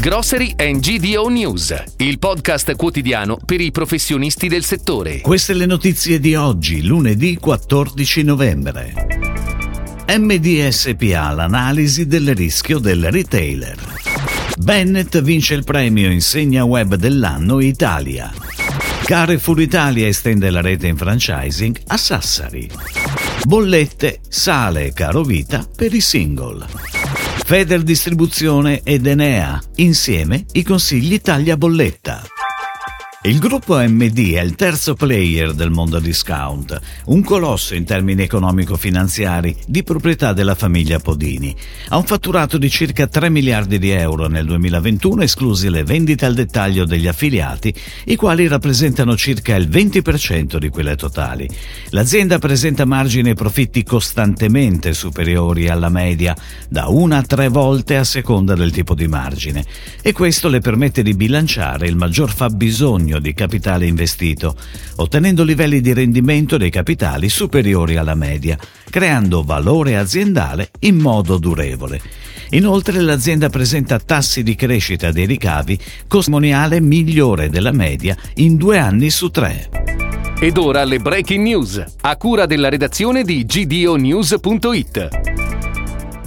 [0.00, 5.20] Grocery and GDO News, il podcast quotidiano per i professionisti del settore.
[5.22, 8.94] Queste le notizie di oggi, lunedì 14 novembre.
[10.06, 13.76] MDSPA, l'analisi del rischio del retailer.
[14.58, 18.32] Bennett vince il premio Insegna Web dell'anno Italia.
[19.02, 22.70] Carrefour Italia estende la rete in franchising a Sassari.
[23.42, 26.97] Bollette, sale caro vita per i single.
[27.48, 32.37] Feder Distribuzione ed Enea, insieme i consigli taglia bolletta.
[33.22, 39.56] Il gruppo MD è il terzo player del mondo discount, un colosso in termini economico-finanziari
[39.66, 41.52] di proprietà della famiglia Podini.
[41.88, 46.34] Ha un fatturato di circa 3 miliardi di euro nel 2021, esclusi le vendite al
[46.34, 51.48] dettaglio degli affiliati, i quali rappresentano circa il 20% di quelle totali.
[51.88, 56.36] L'azienda presenta margini e profitti costantemente superiori alla media,
[56.68, 59.64] da una a tre volte a seconda del tipo di margine,
[60.02, 64.54] e questo le permette di bilanciare il maggior fabbisogno bisogno di capitale investito,
[64.96, 68.58] ottenendo livelli di rendimento dei capitali superiori alla media,
[68.90, 72.00] creando valore aziendale in modo durevole.
[72.50, 79.10] Inoltre l'azienda presenta tassi di crescita dei ricavi cosmoniale migliore della media in due anni
[79.10, 79.68] su tre.
[80.40, 85.37] Ed ora le breaking news, a cura della redazione di gdonews.it.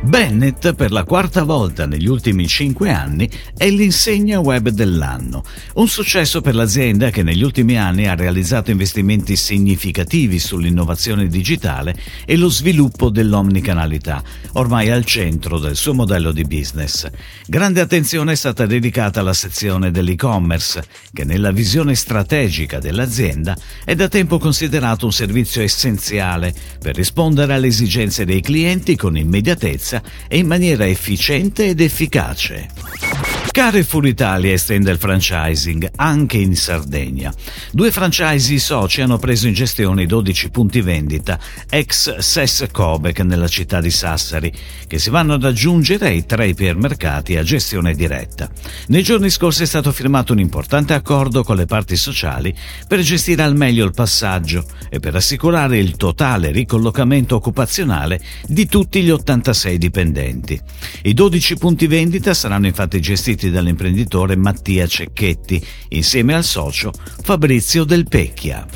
[0.00, 5.42] Bennett per la quarta volta negli ultimi cinque anni è l'insegna web dell'anno,
[5.74, 12.36] un successo per l'azienda che negli ultimi anni ha realizzato investimenti significativi sull'innovazione digitale e
[12.36, 17.08] lo sviluppo dell'omnicanalità, ormai al centro del suo modello di business.
[17.46, 24.08] Grande attenzione è stata dedicata alla sezione dell'e-commerce, che nella visione strategica dell'azienda è da
[24.08, 30.36] tempo considerato un servizio essenziale per rispondere alle esigenze dei clienti con immediatezza sicurezza e
[30.36, 33.37] in maniera efficiente ed efficace.
[33.58, 37.34] Carrefour Italia estende il franchising anche in Sardegna.
[37.72, 43.48] Due franchisi soci hanno preso in gestione i 12 punti vendita ex SES Cobek nella
[43.48, 44.52] città di Sassari,
[44.86, 48.48] che si vanno ad aggiungere ai tre ipermercati a gestione diretta.
[48.86, 52.54] Nei giorni scorsi è stato firmato un importante accordo con le parti sociali
[52.86, 59.02] per gestire al meglio il passaggio e per assicurare il totale ricollocamento occupazionale di tutti
[59.02, 60.60] gli 86 dipendenti.
[61.02, 66.92] I 12 punti vendita saranno infatti gestiti gestiti dall'imprenditore Mattia Cecchetti insieme al socio
[67.22, 68.66] Fabrizio Del Pecchia.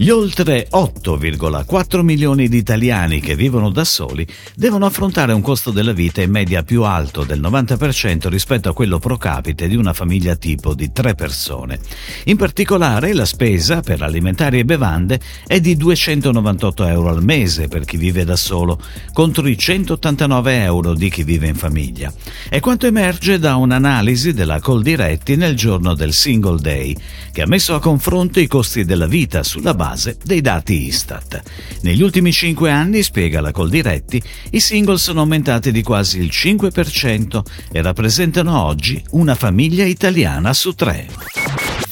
[0.00, 5.92] Gli oltre 8,4 milioni di italiani che vivono da soli devono affrontare un costo della
[5.92, 10.36] vita in media più alto del 90% rispetto a quello pro capite di una famiglia
[10.36, 11.80] tipo di tre persone.
[12.24, 17.84] In particolare la spesa per alimentari e bevande è di 298 euro al mese per
[17.84, 18.80] chi vive da solo,
[19.12, 22.10] contro i 189 euro di chi vive in famiglia.
[22.48, 26.96] È quanto emerge da un'analisi della Coldiretti nel giorno del Single Day,
[27.32, 31.42] che ha messo a confronto i costi della vita sulla base base dei dati Istat.
[31.82, 37.42] Negli ultimi cinque anni, spiega la Coldiretti, i single sono aumentati di quasi il 5%
[37.72, 41.39] e rappresentano oggi una famiglia italiana su tre.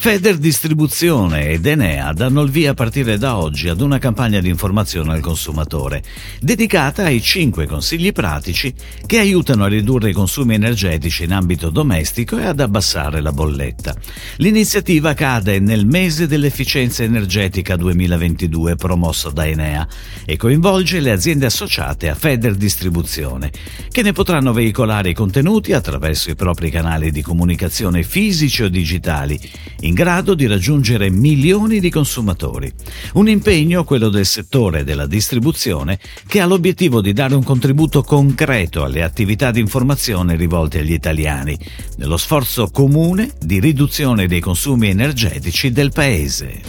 [0.00, 4.48] Feder Distribuzione ed Enea danno il via a partire da oggi ad una campagna di
[4.48, 6.04] informazione al consumatore,
[6.40, 8.72] dedicata ai 5 consigli pratici
[9.04, 13.96] che aiutano a ridurre i consumi energetici in ambito domestico e ad abbassare la bolletta.
[14.36, 19.86] L'iniziativa cade nel mese dell'efficienza energetica 2022 promosso da Enea
[20.24, 23.50] e coinvolge le aziende associate a Feder Distribuzione,
[23.90, 29.40] che ne potranno veicolare i contenuti attraverso i propri canali di comunicazione fisici o digitali
[29.88, 32.70] in grado di raggiungere milioni di consumatori.
[33.14, 38.84] Un impegno, quello del settore della distribuzione, che ha l'obiettivo di dare un contributo concreto
[38.84, 41.58] alle attività di informazione rivolte agli italiani,
[41.96, 46.60] nello sforzo comune di riduzione dei consumi energetici del Paese.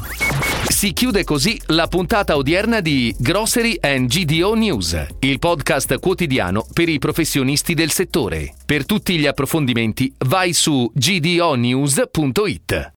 [0.70, 6.88] Si chiude così la puntata odierna di Grocery and GDO News, il podcast quotidiano per
[6.88, 8.54] i professionisti del settore.
[8.66, 12.88] Per tutti gli approfondimenti vai su gdonews.it.